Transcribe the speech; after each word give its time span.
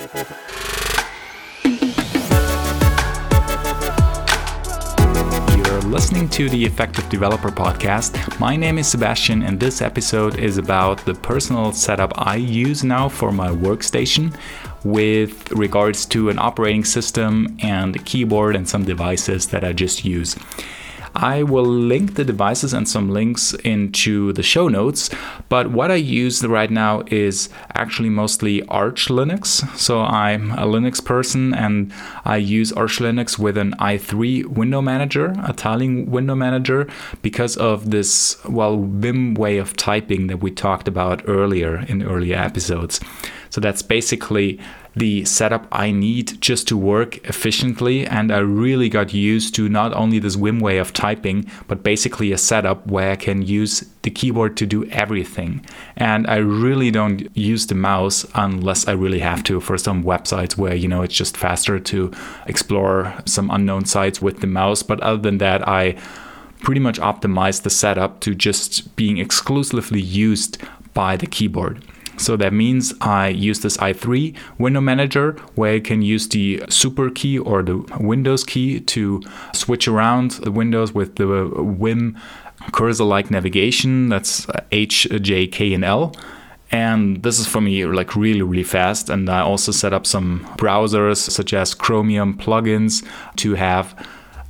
You're 0.00 0.08
listening 5.82 6.30
to 6.30 6.48
the 6.48 6.64
Effective 6.64 7.06
Developer 7.10 7.50
Podcast. 7.50 8.40
My 8.40 8.56
name 8.56 8.78
is 8.78 8.86
Sebastian, 8.86 9.42
and 9.42 9.60
this 9.60 9.82
episode 9.82 10.38
is 10.38 10.56
about 10.56 11.04
the 11.04 11.12
personal 11.12 11.72
setup 11.72 12.14
I 12.16 12.36
use 12.36 12.82
now 12.82 13.10
for 13.10 13.30
my 13.30 13.50
workstation 13.50 14.34
with 14.84 15.52
regards 15.52 16.06
to 16.06 16.30
an 16.30 16.38
operating 16.38 16.86
system 16.86 17.58
and 17.62 18.02
keyboard 18.06 18.56
and 18.56 18.66
some 18.66 18.84
devices 18.84 19.48
that 19.48 19.64
I 19.64 19.74
just 19.74 20.02
use. 20.06 20.34
I 21.14 21.42
will 21.42 21.64
link 21.64 22.14
the 22.14 22.24
devices 22.24 22.72
and 22.72 22.88
some 22.88 23.10
links 23.10 23.54
into 23.64 24.32
the 24.32 24.42
show 24.42 24.68
notes. 24.68 25.10
But 25.48 25.70
what 25.70 25.90
I 25.90 25.96
use 25.96 26.44
right 26.44 26.70
now 26.70 27.02
is 27.08 27.48
actually 27.74 28.10
mostly 28.10 28.62
Arch 28.66 29.08
Linux. 29.08 29.66
So 29.76 30.02
I'm 30.02 30.52
a 30.52 30.64
Linux 30.64 31.04
person 31.04 31.54
and 31.54 31.92
I 32.24 32.36
use 32.36 32.72
Arch 32.72 32.98
Linux 32.98 33.38
with 33.38 33.56
an 33.58 33.72
i3 33.78 34.46
window 34.46 34.80
manager, 34.80 35.34
a 35.44 35.52
tiling 35.52 36.10
window 36.10 36.34
manager, 36.34 36.88
because 37.22 37.56
of 37.56 37.90
this, 37.90 38.36
well, 38.48 38.82
Vim 38.82 39.34
way 39.34 39.58
of 39.58 39.76
typing 39.76 40.28
that 40.28 40.38
we 40.38 40.50
talked 40.50 40.88
about 40.88 41.22
earlier 41.26 41.84
in 41.88 42.02
earlier 42.02 42.36
episodes. 42.36 43.00
So 43.50 43.60
that's 43.60 43.82
basically 43.82 44.60
the 44.94 45.24
setup 45.24 45.66
I 45.70 45.90
need 45.90 46.40
just 46.40 46.66
to 46.68 46.76
work 46.76 47.18
efficiently. 47.28 48.06
And 48.06 48.32
I 48.32 48.38
really 48.38 48.88
got 48.88 49.14
used 49.14 49.54
to 49.56 49.68
not 49.68 49.94
only 49.94 50.18
this 50.18 50.34
Vim 50.34 50.60
way 50.60 50.78
of 50.78 50.92
typing, 50.92 51.46
but 51.68 51.82
basically 51.82 52.32
a 52.32 52.38
setup 52.38 52.86
where 52.86 53.12
I 53.12 53.16
can 53.16 53.42
use 53.42 53.84
the 54.02 54.10
keyboard 54.10 54.56
to 54.56 54.66
do 54.66 54.84
everything. 54.86 55.64
And 55.96 56.26
I 56.26 56.36
really 56.36 56.90
don't 56.90 57.28
use 57.36 57.66
the 57.66 57.74
mouse 57.74 58.26
unless 58.34 58.88
I 58.88 58.92
really 58.92 59.20
have 59.20 59.44
to 59.44 59.60
for 59.60 59.78
some 59.78 60.02
websites 60.02 60.56
where, 60.56 60.74
you 60.74 60.88
know, 60.88 61.02
it's 61.02 61.14
just 61.14 61.36
faster 61.36 61.78
to 61.78 62.12
explore 62.46 63.14
some 63.26 63.50
unknown 63.50 63.84
sites 63.84 64.20
with 64.20 64.40
the 64.40 64.46
mouse. 64.46 64.82
But 64.82 65.00
other 65.00 65.22
than 65.22 65.38
that, 65.38 65.66
I 65.68 65.96
pretty 66.60 66.80
much 66.80 66.98
optimize 66.98 67.62
the 67.62 67.70
setup 67.70 68.20
to 68.20 68.34
just 68.34 68.94
being 68.96 69.18
exclusively 69.18 70.00
used 70.00 70.58
by 70.92 71.16
the 71.16 71.26
keyboard. 71.26 71.84
So 72.20 72.36
that 72.36 72.52
means 72.52 72.92
I 73.00 73.28
use 73.28 73.60
this 73.60 73.76
i3 73.78 74.36
window 74.58 74.80
manager 74.80 75.32
where 75.54 75.74
I 75.74 75.80
can 75.80 76.02
use 76.02 76.28
the 76.28 76.62
super 76.68 77.10
key 77.10 77.38
or 77.38 77.62
the 77.62 77.78
Windows 77.98 78.44
key 78.44 78.80
to 78.80 79.22
switch 79.54 79.88
around 79.88 80.32
the 80.32 80.52
windows 80.52 80.92
with 80.92 81.16
the 81.16 81.26
Vim 81.78 82.18
cursor 82.72 83.04
like 83.04 83.30
navigation. 83.30 84.10
That's 84.10 84.46
H, 84.70 85.08
J, 85.22 85.46
K, 85.46 85.72
and 85.72 85.84
L. 85.84 86.14
And 86.70 87.22
this 87.22 87.38
is 87.38 87.46
for 87.46 87.60
me 87.60 87.84
like 87.86 88.14
really, 88.14 88.42
really 88.42 88.64
fast. 88.64 89.08
And 89.08 89.28
I 89.28 89.40
also 89.40 89.72
set 89.72 89.92
up 89.92 90.06
some 90.06 90.44
browsers 90.56 91.16
such 91.16 91.52
as 91.54 91.74
Chromium 91.74 92.36
plugins 92.36 93.04
to 93.36 93.54
have 93.54 93.94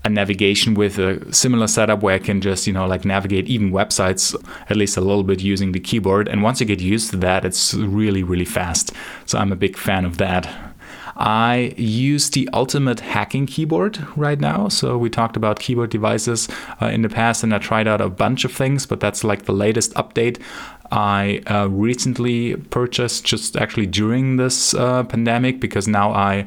a 0.05 0.09
navigation 0.09 0.75
with 0.75 0.99
a 0.99 1.33
similar 1.33 1.67
setup 1.67 2.03
where 2.03 2.15
I 2.15 2.19
can 2.19 2.41
just, 2.41 2.67
you 2.67 2.73
know, 2.73 2.87
like 2.87 3.05
navigate 3.05 3.49
even 3.49 3.71
websites 3.71 4.35
at 4.71 4.77
least 4.77 4.97
a 4.97 5.01
little 5.01 5.23
bit 5.23 5.41
using 5.41 5.73
the 5.73 5.81
keyboard. 5.81 6.27
And 6.29 6.43
once 6.43 6.61
you 6.61 6.67
get 6.67 6.81
used 6.81 7.11
to 7.11 7.17
that, 7.19 7.45
it's 7.45 7.75
really, 7.75 8.23
really 8.23 8.47
fast. 8.47 8.93
So 9.27 9.39
I'm 9.39 9.53
a 9.53 9.57
big 9.57 9.77
fan 9.77 10.05
of 10.05 10.17
that. 10.17 10.49
I 11.17 11.75
use 11.77 12.31
the 12.31 12.49
ultimate 12.55 13.01
hacking 13.01 13.45
keyboard 13.45 13.99
right 14.17 14.41
now. 14.41 14.69
So 14.69 14.97
we 14.97 15.11
talked 15.11 15.37
about 15.37 15.59
keyboard 15.59 15.91
devices 15.91 16.49
uh, 16.81 16.87
in 16.87 17.03
the 17.03 17.11
past, 17.11 17.43
and 17.43 17.55
I 17.55 17.59
tried 17.59 17.87
out 17.87 18.01
a 18.01 18.09
bunch 18.09 18.47
of 18.47 18.53
things, 18.53 18.87
but 18.87 19.01
that's 19.01 19.23
like 19.23 19.45
the 19.45 19.53
latest 19.53 19.93
update. 19.95 20.41
I 20.91 21.43
uh, 21.47 21.69
recently 21.69 22.57
purchased 22.57 23.27
just 23.27 23.55
actually 23.57 23.87
during 23.87 24.37
this 24.37 24.73
uh, 24.73 25.05
pandemic 25.05 25.61
because 25.61 25.87
now 25.87 26.11
I 26.11 26.47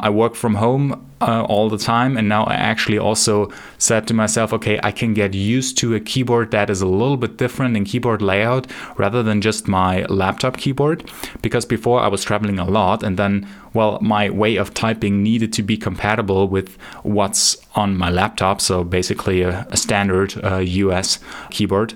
I 0.00 0.10
work 0.10 0.34
from 0.34 0.56
home 0.56 1.04
uh, 1.20 1.42
all 1.44 1.68
the 1.68 1.78
time. 1.78 2.16
And 2.16 2.28
now 2.28 2.44
I 2.44 2.54
actually 2.54 2.98
also 2.98 3.50
said 3.78 4.06
to 4.08 4.14
myself, 4.14 4.52
okay, 4.52 4.78
I 4.82 4.92
can 4.92 5.14
get 5.14 5.34
used 5.34 5.78
to 5.78 5.94
a 5.94 6.00
keyboard 6.00 6.50
that 6.52 6.70
is 6.70 6.80
a 6.80 6.86
little 6.86 7.16
bit 7.16 7.36
different 7.36 7.76
in 7.76 7.84
keyboard 7.84 8.22
layout 8.22 8.66
rather 8.96 9.22
than 9.22 9.40
just 9.40 9.68
my 9.68 10.04
laptop 10.06 10.56
keyboard. 10.56 11.10
Because 11.42 11.64
before 11.64 12.00
I 12.00 12.08
was 12.08 12.24
traveling 12.24 12.58
a 12.58 12.64
lot, 12.64 13.02
and 13.02 13.16
then, 13.16 13.48
well, 13.74 13.98
my 14.00 14.30
way 14.30 14.56
of 14.56 14.74
typing 14.74 15.22
needed 15.22 15.52
to 15.54 15.62
be 15.62 15.76
compatible 15.76 16.48
with 16.48 16.76
what's 17.02 17.56
on 17.74 17.96
my 17.96 18.10
laptop. 18.10 18.60
So 18.60 18.84
basically, 18.84 19.42
a, 19.42 19.66
a 19.70 19.76
standard 19.76 20.34
uh, 20.44 20.58
US 20.58 21.18
keyboard. 21.50 21.94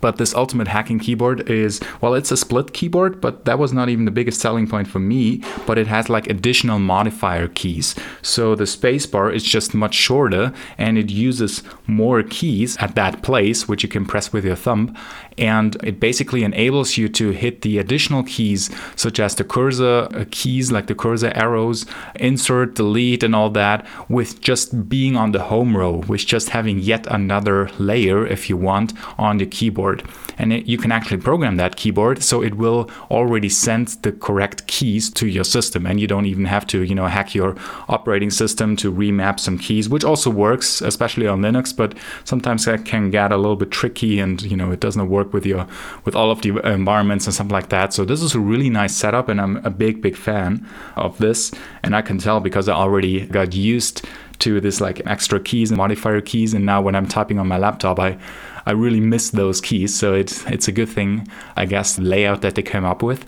But 0.00 0.18
this 0.18 0.34
Ultimate 0.34 0.68
Hacking 0.68 0.98
keyboard 0.98 1.48
is, 1.50 1.80
well, 2.00 2.14
it's 2.14 2.30
a 2.30 2.36
split 2.36 2.72
keyboard, 2.72 3.20
but 3.20 3.44
that 3.44 3.58
was 3.58 3.72
not 3.72 3.88
even 3.88 4.04
the 4.04 4.10
biggest 4.10 4.40
selling 4.40 4.66
point 4.68 4.88
for 4.88 4.98
me. 4.98 5.42
But 5.66 5.78
it 5.78 5.86
has 5.86 6.08
like 6.08 6.28
additional 6.28 6.78
modifier 6.78 7.48
keys. 7.48 7.94
So 8.22 8.54
the 8.54 8.64
spacebar 8.64 9.34
is 9.34 9.42
just 9.42 9.74
much 9.74 9.94
shorter 9.94 10.52
and 10.78 10.98
it 10.98 11.10
uses 11.10 11.62
more 11.86 12.22
keys 12.22 12.76
at 12.78 12.94
that 12.94 13.22
place, 13.22 13.68
which 13.68 13.82
you 13.82 13.88
can 13.88 14.04
press 14.04 14.32
with 14.32 14.44
your 14.44 14.56
thumb. 14.56 14.96
And 15.38 15.76
it 15.84 16.00
basically 16.00 16.44
enables 16.44 16.96
you 16.96 17.08
to 17.10 17.30
hit 17.30 17.62
the 17.62 17.78
additional 17.78 18.22
keys, 18.22 18.70
such 18.96 19.20
as 19.20 19.34
the 19.34 19.44
cursor 19.44 20.08
uh, 20.14 20.24
keys, 20.30 20.72
like 20.72 20.86
the 20.86 20.94
cursor 20.94 21.30
arrows, 21.34 21.84
insert, 22.14 22.74
delete, 22.74 23.22
and 23.22 23.34
all 23.34 23.50
that, 23.50 23.86
with 24.08 24.40
just 24.40 24.88
being 24.88 25.14
on 25.16 25.32
the 25.32 25.42
home 25.44 25.76
row, 25.76 26.02
with 26.08 26.24
just 26.24 26.50
having 26.50 26.78
yet 26.78 27.06
another 27.08 27.68
layer, 27.78 28.26
if 28.26 28.48
you 28.48 28.56
want, 28.56 28.94
on 29.18 29.38
the 29.38 29.46
keyboard. 29.46 30.08
And 30.38 30.52
it, 30.52 30.66
you 30.66 30.78
can 30.78 30.90
actually 30.90 31.18
program 31.18 31.56
that 31.56 31.76
keyboard 31.76 32.22
so 32.22 32.42
it 32.42 32.56
will 32.56 32.90
already 33.10 33.48
send 33.48 33.88
the 34.02 34.12
correct 34.12 34.66
keys 34.66 35.10
to 35.10 35.26
your 35.26 35.44
system. 35.44 35.86
And 35.86 36.00
you 36.00 36.06
don't 36.06 36.26
even 36.26 36.46
have 36.46 36.66
to, 36.68 36.82
you 36.82 36.94
know, 36.94 37.06
hack 37.06 37.34
your 37.34 37.56
operating 37.88 38.30
system 38.30 38.76
to 38.76 38.92
remap 38.92 39.38
some 39.40 39.58
keys, 39.58 39.88
which 39.88 40.04
also 40.04 40.30
works, 40.30 40.80
especially 40.80 41.26
on 41.26 41.42
Linux. 41.42 41.76
But 41.76 41.94
sometimes 42.24 42.64
that 42.64 42.84
can 42.84 43.10
get 43.10 43.32
a 43.32 43.36
little 43.36 43.56
bit 43.56 43.70
tricky 43.70 44.18
and, 44.18 44.40
you 44.42 44.56
know, 44.56 44.70
it 44.70 44.80
doesn't 44.80 45.08
work 45.08 45.25
with 45.32 45.46
your, 45.46 45.66
with 46.04 46.14
all 46.14 46.30
of 46.30 46.42
the 46.42 46.58
environments 46.64 47.26
and 47.26 47.34
something 47.34 47.54
like 47.54 47.68
that. 47.70 47.92
So 47.92 48.04
this 48.04 48.22
is 48.22 48.34
a 48.34 48.40
really 48.40 48.70
nice 48.70 48.94
setup. 48.94 49.28
And 49.28 49.40
I'm 49.40 49.56
a 49.64 49.70
big, 49.70 50.02
big 50.02 50.16
fan 50.16 50.66
of 50.96 51.18
this. 51.18 51.52
And 51.82 51.94
I 51.94 52.02
can 52.02 52.18
tell 52.18 52.40
because 52.40 52.68
I 52.68 52.74
already 52.74 53.26
got 53.26 53.54
used 53.54 54.06
to 54.38 54.60
this 54.60 54.80
like 54.80 55.00
extra 55.06 55.40
keys 55.40 55.70
and 55.70 55.78
modifier 55.78 56.20
keys 56.20 56.52
and 56.52 56.66
now 56.66 56.82
when 56.82 56.94
i'm 56.94 57.06
typing 57.08 57.38
on 57.38 57.48
my 57.48 57.56
laptop 57.56 57.98
i 57.98 58.18
I 58.66 58.72
really 58.72 59.00
miss 59.00 59.30
those 59.30 59.60
keys. 59.60 59.94
So 59.94 60.12
it's 60.12 60.44
it's 60.46 60.66
a 60.66 60.72
good 60.72 60.88
thing, 60.88 61.28
I 61.54 61.66
guess, 61.66 61.98
layout 61.98 62.42
that 62.42 62.56
they 62.56 62.62
came 62.62 62.84
up 62.84 63.02
with. 63.02 63.24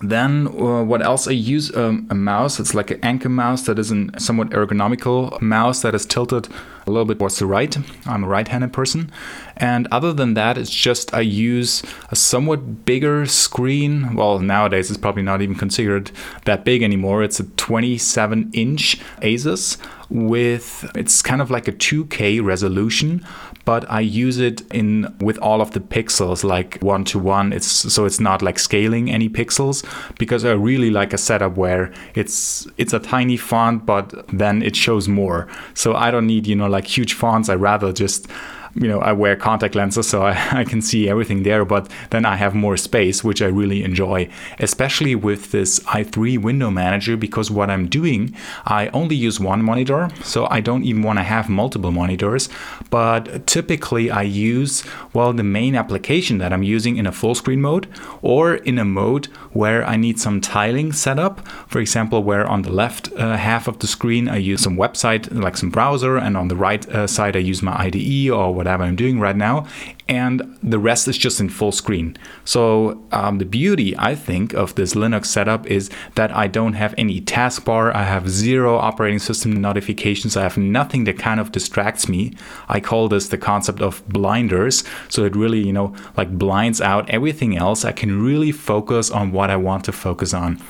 Then 0.00 0.46
uh, 0.48 0.82
what 0.82 1.02
else? 1.02 1.26
I 1.26 1.32
use 1.32 1.74
um, 1.74 2.06
a 2.10 2.14
mouse. 2.14 2.60
It's 2.60 2.74
like 2.74 2.90
an 2.90 3.00
Anker 3.02 3.30
mouse 3.30 3.62
that 3.62 3.78
is 3.78 3.90
a 3.90 4.08
somewhat 4.18 4.50
ergonomical 4.50 5.40
mouse 5.40 5.82
that 5.82 5.94
is 5.94 6.04
tilted 6.04 6.48
a 6.86 6.90
little 6.90 7.06
bit 7.06 7.18
towards 7.18 7.38
the 7.38 7.46
right. 7.46 7.76
I'm 8.06 8.24
a 8.24 8.28
right-handed 8.28 8.72
person. 8.72 9.10
And 9.56 9.88
other 9.90 10.12
than 10.12 10.34
that, 10.34 10.58
it's 10.58 10.70
just 10.70 11.14
I 11.14 11.20
use 11.20 11.82
a 12.10 12.16
somewhat 12.16 12.84
bigger 12.84 13.26
screen. 13.26 14.14
Well, 14.14 14.38
nowadays 14.38 14.90
it's 14.90 14.98
probably 14.98 15.22
not 15.22 15.40
even 15.40 15.56
considered 15.56 16.10
that 16.44 16.64
big 16.64 16.82
anymore. 16.82 17.22
It's 17.22 17.40
a 17.40 17.44
27-inch 17.44 19.00
Asus 19.22 19.78
with 20.08 20.88
it's 20.94 21.22
kind 21.22 21.42
of 21.42 21.50
like 21.50 21.66
a 21.68 21.72
2K 21.72 22.42
resolution, 22.44 23.26
but 23.64 23.90
I 23.90 24.00
use 24.00 24.38
it 24.38 24.62
in 24.72 25.14
with 25.20 25.38
all 25.38 25.60
of 25.60 25.72
the 25.72 25.80
pixels 25.80 26.44
like 26.44 26.78
one 26.80 27.04
to 27.06 27.18
one. 27.18 27.52
It's 27.52 27.66
so 27.66 28.04
it's 28.04 28.20
not 28.20 28.42
like 28.42 28.58
scaling 28.58 29.10
any 29.10 29.28
pixels 29.28 29.84
because 30.18 30.44
I 30.44 30.52
really 30.52 30.90
like 30.90 31.12
a 31.12 31.18
setup 31.18 31.56
where 31.56 31.92
it's 32.14 32.66
it's 32.76 32.92
a 32.92 33.00
tiny 33.00 33.36
font, 33.36 33.84
but 33.86 34.26
then 34.28 34.62
it 34.62 34.76
shows 34.76 35.08
more. 35.08 35.48
So 35.74 35.94
I 35.94 36.10
don't 36.10 36.26
need 36.26 36.46
you 36.46 36.56
know 36.56 36.68
like 36.68 36.86
huge 36.86 37.14
fonts. 37.14 37.48
I 37.48 37.54
rather 37.54 37.92
just 37.92 38.28
you 38.76 38.88
know, 38.88 39.00
I 39.00 39.12
wear 39.12 39.36
contact 39.36 39.74
lenses 39.74 40.08
so 40.08 40.22
I, 40.22 40.32
I 40.60 40.64
can 40.64 40.82
see 40.82 41.08
everything 41.08 41.42
there, 41.42 41.64
but 41.64 41.90
then 42.10 42.24
I 42.24 42.36
have 42.36 42.54
more 42.54 42.76
space, 42.76 43.24
which 43.24 43.40
I 43.40 43.46
really 43.46 43.82
enjoy, 43.82 44.28
especially 44.58 45.14
with 45.14 45.50
this 45.50 45.80
i3 45.80 46.38
window 46.38 46.70
manager, 46.70 47.16
because 47.16 47.50
what 47.50 47.70
I'm 47.70 47.88
doing, 47.88 48.34
I 48.66 48.88
only 48.88 49.16
use 49.16 49.40
one 49.40 49.62
monitor, 49.62 50.10
so 50.22 50.46
I 50.50 50.60
don't 50.60 50.84
even 50.84 51.02
want 51.02 51.18
to 51.18 51.22
have 51.22 51.48
multiple 51.48 51.90
monitors, 51.90 52.48
but 52.90 53.46
typically 53.46 54.10
I 54.10 54.22
use, 54.22 54.84
well, 55.12 55.32
the 55.32 55.42
main 55.42 55.74
application 55.74 56.38
that 56.38 56.52
I'm 56.52 56.62
using 56.62 56.96
in 56.96 57.06
a 57.06 57.12
full 57.12 57.34
screen 57.34 57.60
mode 57.60 57.88
or 58.20 58.56
in 58.56 58.78
a 58.78 58.84
mode 58.84 59.26
where 59.52 59.84
I 59.84 59.96
need 59.96 60.20
some 60.20 60.40
tiling 60.40 60.92
set 60.92 61.18
up. 61.18 61.46
For 61.68 61.78
example, 61.78 62.22
where 62.22 62.46
on 62.46 62.62
the 62.62 62.72
left 62.72 63.10
uh, 63.16 63.36
half 63.36 63.68
of 63.68 63.78
the 63.78 63.86
screen 63.86 64.28
I 64.28 64.36
use 64.36 64.62
some 64.62 64.76
website, 64.76 65.32
like 65.32 65.56
some 65.56 65.70
browser, 65.70 66.16
and 66.16 66.36
on 66.36 66.48
the 66.48 66.56
right 66.56 66.86
uh, 66.88 67.06
side 67.06 67.36
I 67.36 67.40
use 67.40 67.62
my 67.62 67.74
IDE 67.78 68.30
or 68.30 68.52
whatever 68.52 68.65
whatever 68.66 68.82
I'm 68.82 68.96
doing 68.96 69.20
right 69.20 69.36
now, 69.36 69.66
and 70.08 70.58
the 70.62 70.78
rest 70.78 71.06
is 71.08 71.16
just 71.16 71.40
in 71.40 71.48
full 71.48 71.72
screen. 71.72 72.16
So 72.44 73.00
um, 73.12 73.38
the 73.38 73.44
beauty, 73.44 73.96
I 73.96 74.14
think, 74.14 74.54
of 74.54 74.74
this 74.74 74.94
Linux 74.94 75.26
setup 75.26 75.66
is 75.66 75.88
that 76.16 76.34
I 76.34 76.48
don't 76.48 76.72
have 76.74 76.94
any 76.98 77.20
taskbar. 77.20 77.94
I 77.94 78.04
have 78.04 78.28
zero 78.28 78.76
operating 78.76 79.20
system 79.20 79.52
notifications. 79.60 80.36
I 80.36 80.42
have 80.42 80.56
nothing 80.56 81.04
that 81.04 81.18
kind 81.18 81.40
of 81.40 81.52
distracts 81.52 82.08
me. 82.08 82.32
I 82.68 82.80
call 82.80 83.08
this 83.08 83.28
the 83.28 83.38
concept 83.38 83.80
of 83.80 84.02
blinders. 84.08 84.84
So 85.08 85.24
it 85.24 85.36
really, 85.36 85.64
you 85.64 85.72
know, 85.72 85.94
like 86.16 86.38
blinds 86.38 86.80
out 86.80 87.08
everything 87.08 87.56
else. 87.56 87.84
I 87.84 87.92
can 87.92 88.22
really 88.22 88.52
focus 88.52 89.10
on 89.10 89.32
what 89.32 89.50
I 89.50 89.56
want 89.56 89.84
to 89.84 89.92
focus 89.92 90.34
on. 90.34 90.60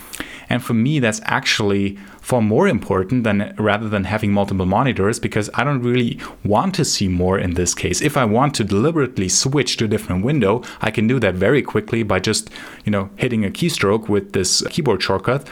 And 0.49 0.63
for 0.63 0.75
me, 0.75 0.99
that's 1.01 1.21
actually 1.25 1.99
far 2.21 2.43
more 2.43 2.67
important 2.67 3.23
than 3.23 3.55
rather 3.57 3.89
than 3.89 4.05
having 4.05 4.33
multiple 4.33 4.67
monitors 4.67 5.21
because 5.21 5.49
I 5.55 5.63
don't 5.63 5.83
really 5.83 6.19
want 6.45 6.75
to 6.75 6.85
see 6.85 7.07
more 7.09 7.39
in 7.39 7.55
this 7.55 7.73
case. 7.73 8.01
If 8.01 8.17
I 8.17 8.25
want 8.25 8.55
to 8.57 8.65
deliberately 8.65 9.29
switch 9.29 9.77
to 9.77 9.85
a 9.85 9.89
different 9.89 10.25
window, 10.25 10.63
I 10.81 10.91
can 10.91 11.07
do 11.07 11.21
that 11.21 11.35
very 11.35 11.63
quickly 11.63 12.03
by 12.03 12.19
just, 12.19 12.51
you 12.85 12.91
know, 12.91 13.11
hitting 13.17 13.45
a 13.45 13.51
keystroke 13.51 14.09
with 14.09 14.33
this 14.33 14.63
keyboard 14.71 15.03
shortcut. 15.03 15.49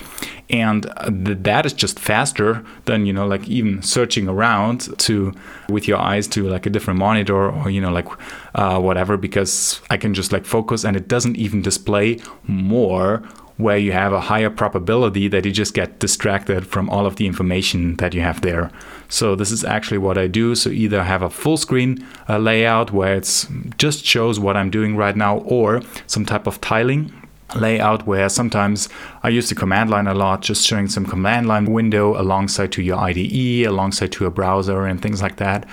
And 0.50 0.82
that 1.06 1.64
is 1.64 1.72
just 1.72 1.98
faster 1.98 2.64
than, 2.86 3.06
you 3.06 3.12
know, 3.12 3.26
like 3.26 3.48
even 3.48 3.80
searching 3.82 4.28
around 4.28 4.98
to 4.98 5.32
with 5.68 5.86
your 5.86 5.98
eyes 5.98 6.26
to 6.28 6.48
like 6.48 6.66
a 6.66 6.70
different 6.70 6.98
monitor 6.98 7.50
or, 7.50 7.70
you 7.70 7.80
know, 7.80 7.92
like 7.92 8.08
uh, 8.56 8.80
whatever, 8.80 9.16
because 9.16 9.80
I 9.90 9.96
can 9.96 10.12
just 10.12 10.32
like 10.32 10.44
focus 10.44 10.84
and 10.84 10.96
it 10.96 11.06
doesn't 11.06 11.36
even 11.36 11.62
display 11.62 12.18
more 12.46 13.22
where 13.56 13.78
you 13.78 13.92
have 13.92 14.12
a 14.12 14.20
higher 14.20 14.50
probability 14.50 15.28
that 15.28 15.44
you 15.44 15.52
just 15.52 15.74
get 15.74 16.00
distracted 16.00 16.66
from 16.66 16.90
all 16.90 17.06
of 17.06 17.16
the 17.16 17.26
information 17.26 17.96
that 17.96 18.12
you 18.12 18.20
have 18.20 18.40
there. 18.40 18.70
So 19.08 19.36
this 19.36 19.52
is 19.52 19.64
actually 19.64 19.98
what 19.98 20.18
I 20.18 20.26
do. 20.26 20.54
So 20.54 20.70
either 20.70 21.04
have 21.04 21.22
a 21.22 21.30
full 21.30 21.56
screen 21.56 22.04
uh, 22.28 22.38
layout 22.38 22.90
where 22.90 23.14
it 23.14 23.46
just 23.78 24.04
shows 24.04 24.40
what 24.40 24.56
I'm 24.56 24.70
doing 24.70 24.96
right 24.96 25.16
now 25.16 25.38
or 25.38 25.82
some 26.06 26.26
type 26.26 26.46
of 26.46 26.60
tiling 26.60 27.12
layout 27.54 28.06
where 28.06 28.28
sometimes 28.28 28.88
I 29.22 29.28
use 29.28 29.48
the 29.48 29.54
command 29.54 29.90
line 29.90 30.06
a 30.06 30.14
lot, 30.14 30.42
just 30.42 30.66
showing 30.66 30.88
some 30.88 31.06
command 31.06 31.46
line 31.46 31.66
window 31.66 32.20
alongside 32.20 32.72
to 32.72 32.82
your 32.82 32.98
IDE, 32.98 33.66
alongside 33.66 34.12
to 34.12 34.26
a 34.26 34.30
browser 34.30 34.86
and 34.86 35.00
things 35.00 35.22
like 35.22 35.36
that. 35.36 35.68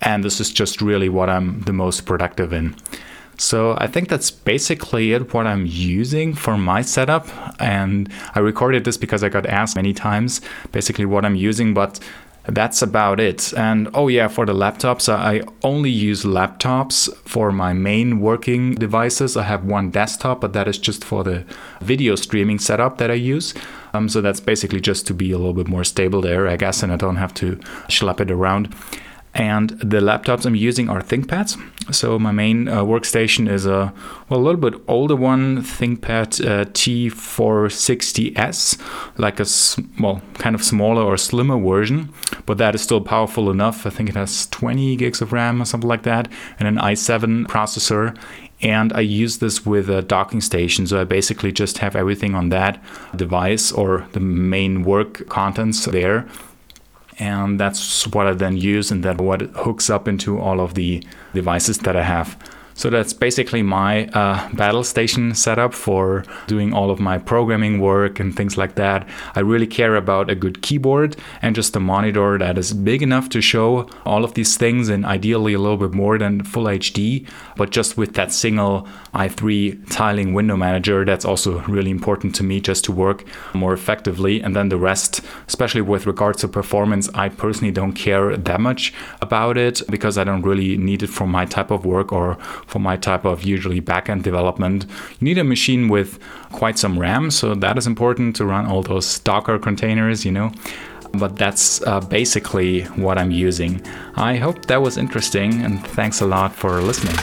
And 0.00 0.24
this 0.24 0.40
is 0.40 0.50
just 0.50 0.80
really 0.80 1.08
what 1.08 1.28
I'm 1.28 1.60
the 1.62 1.72
most 1.72 2.06
productive 2.06 2.52
in. 2.52 2.76
So 3.38 3.76
I 3.78 3.86
think 3.86 4.08
that's 4.08 4.30
basically 4.30 5.12
it 5.12 5.34
what 5.34 5.46
I'm 5.46 5.66
using 5.66 6.34
for 6.34 6.56
my 6.56 6.82
setup. 6.82 7.28
And 7.60 8.10
I 8.34 8.40
recorded 8.40 8.84
this 8.84 8.96
because 8.96 9.22
I 9.22 9.28
got 9.28 9.46
asked 9.46 9.76
many 9.76 9.92
times 9.92 10.40
basically 10.72 11.04
what 11.04 11.24
I'm 11.24 11.36
using, 11.36 11.74
but 11.74 12.00
that's 12.48 12.80
about 12.80 13.18
it. 13.18 13.52
And 13.54 13.88
oh 13.92 14.08
yeah, 14.08 14.28
for 14.28 14.46
the 14.46 14.54
laptops, 14.54 15.12
I 15.12 15.42
only 15.62 15.90
use 15.90 16.24
laptops 16.24 17.14
for 17.24 17.50
my 17.50 17.72
main 17.72 18.20
working 18.20 18.74
devices. 18.74 19.36
I 19.36 19.42
have 19.42 19.64
one 19.64 19.90
desktop, 19.90 20.40
but 20.40 20.52
that 20.52 20.68
is 20.68 20.78
just 20.78 21.04
for 21.04 21.24
the 21.24 21.44
video 21.80 22.14
streaming 22.14 22.58
setup 22.58 22.98
that 22.98 23.10
I 23.10 23.14
use. 23.14 23.52
Um, 23.92 24.08
so 24.08 24.20
that's 24.20 24.40
basically 24.40 24.80
just 24.80 25.06
to 25.08 25.14
be 25.14 25.32
a 25.32 25.38
little 25.38 25.54
bit 25.54 25.68
more 25.68 25.84
stable 25.84 26.20
there, 26.20 26.46
I 26.46 26.56
guess, 26.56 26.82
and 26.82 26.92
I 26.92 26.96
don't 26.96 27.16
have 27.16 27.34
to 27.34 27.56
schlep 27.88 28.20
it 28.20 28.30
around. 28.30 28.74
And 29.36 29.70
the 29.80 30.00
laptops 30.00 30.46
I'm 30.46 30.54
using 30.54 30.88
are 30.88 31.02
ThinkPads. 31.02 31.60
So 31.94 32.18
my 32.18 32.32
main 32.32 32.68
uh, 32.68 32.82
workstation 32.82 33.50
is 33.50 33.66
a 33.66 33.92
well, 34.30 34.40
a 34.40 34.42
little 34.42 34.60
bit 34.60 34.80
older 34.88 35.14
one, 35.14 35.58
ThinkPad 35.58 36.44
uh, 36.44 36.64
T460S, 36.64 38.80
like 39.18 39.38
a 39.38 39.44
well, 40.02 40.22
kind 40.38 40.56
of 40.56 40.64
smaller 40.64 41.02
or 41.02 41.18
slimmer 41.18 41.60
version, 41.60 42.08
but 42.46 42.56
that 42.56 42.74
is 42.74 42.80
still 42.80 43.02
powerful 43.02 43.50
enough. 43.50 43.86
I 43.86 43.90
think 43.90 44.08
it 44.08 44.16
has 44.16 44.46
20 44.48 44.96
gigs 44.96 45.20
of 45.20 45.34
RAM 45.34 45.60
or 45.60 45.66
something 45.66 45.88
like 45.88 46.04
that, 46.04 46.28
and 46.58 46.66
an 46.66 46.76
i7 46.76 47.46
processor. 47.46 48.16
And 48.62 48.90
I 48.94 49.00
use 49.00 49.36
this 49.36 49.66
with 49.66 49.90
a 49.90 50.00
docking 50.00 50.40
station. 50.40 50.86
So 50.86 51.02
I 51.02 51.04
basically 51.04 51.52
just 51.52 51.76
have 51.78 51.94
everything 51.94 52.34
on 52.34 52.48
that 52.48 52.82
device 53.14 53.70
or 53.70 54.06
the 54.12 54.20
main 54.20 54.82
work 54.82 55.28
contents 55.28 55.84
there 55.84 56.26
and 57.18 57.58
that's 57.58 58.06
what 58.08 58.26
I 58.26 58.34
then 58.34 58.56
use 58.56 58.90
and 58.90 59.02
that 59.04 59.20
what 59.20 59.40
hooks 59.40 59.88
up 59.88 60.06
into 60.06 60.38
all 60.38 60.60
of 60.60 60.74
the 60.74 61.02
devices 61.34 61.78
that 61.78 61.96
I 61.96 62.02
have. 62.02 62.36
So 62.76 62.90
that's 62.90 63.14
basically 63.14 63.62
my 63.62 64.06
uh, 64.08 64.52
battle 64.52 64.84
station 64.84 65.34
setup 65.34 65.72
for 65.72 66.24
doing 66.46 66.74
all 66.74 66.90
of 66.90 67.00
my 67.00 67.16
programming 67.16 67.80
work 67.80 68.20
and 68.20 68.36
things 68.36 68.58
like 68.58 68.74
that. 68.74 69.08
I 69.34 69.40
really 69.40 69.66
care 69.66 69.96
about 69.96 70.28
a 70.28 70.34
good 70.34 70.60
keyboard 70.60 71.16
and 71.40 71.54
just 71.54 71.74
a 71.74 71.80
monitor 71.80 72.36
that 72.36 72.58
is 72.58 72.74
big 72.74 73.02
enough 73.02 73.30
to 73.30 73.40
show 73.40 73.88
all 74.04 74.24
of 74.24 74.34
these 74.34 74.58
things 74.58 74.90
and 74.90 75.06
ideally 75.06 75.54
a 75.54 75.58
little 75.58 75.78
bit 75.78 75.94
more 75.94 76.18
than 76.18 76.44
full 76.44 76.64
HD, 76.64 77.26
but 77.56 77.70
just 77.70 77.96
with 77.96 78.12
that 78.14 78.30
single 78.30 78.86
i3 79.14 79.90
tiling 79.90 80.34
window 80.34 80.56
manager, 80.56 81.02
that's 81.06 81.24
also 81.24 81.60
really 81.62 81.90
important 81.90 82.34
to 82.34 82.44
me 82.44 82.60
just 82.60 82.84
to 82.84 82.92
work 82.92 83.24
more 83.54 83.72
effectively. 83.72 84.42
And 84.42 84.54
then 84.54 84.68
the 84.68 84.76
rest, 84.76 85.22
especially 85.48 85.80
with 85.80 86.06
regards 86.06 86.42
to 86.42 86.48
performance, 86.48 87.08
I 87.14 87.30
personally 87.30 87.72
don't 87.72 87.94
care 87.94 88.36
that 88.36 88.60
much 88.60 88.92
about 89.22 89.56
it 89.56 89.80
because 89.88 90.18
I 90.18 90.24
don't 90.24 90.42
really 90.42 90.76
need 90.76 91.02
it 91.02 91.08
for 91.08 91.26
my 91.26 91.46
type 91.46 91.70
of 91.70 91.86
work 91.86 92.12
or 92.12 92.36
for 92.76 92.80
my 92.80 92.96
type 92.96 93.24
of 93.24 93.42
usually 93.42 93.80
backend 93.80 94.22
development. 94.22 94.84
You 95.18 95.24
need 95.28 95.38
a 95.38 95.44
machine 95.44 95.88
with 95.88 96.18
quite 96.52 96.78
some 96.78 96.98
RAM, 96.98 97.30
so 97.30 97.54
that 97.54 97.78
is 97.78 97.86
important 97.86 98.36
to 98.36 98.44
run 98.44 98.66
all 98.66 98.82
those 98.82 99.18
Docker 99.20 99.58
containers, 99.58 100.26
you 100.26 100.32
know. 100.32 100.52
But 101.14 101.36
that's 101.36 101.80
uh, 101.86 102.00
basically 102.00 102.82
what 103.04 103.16
I'm 103.16 103.30
using. 103.30 103.80
I 104.16 104.36
hope 104.36 104.66
that 104.66 104.82
was 104.82 104.98
interesting, 104.98 105.62
and 105.64 105.82
thanks 105.98 106.20
a 106.20 106.26
lot 106.26 106.54
for 106.54 106.82
listening. 106.82 107.16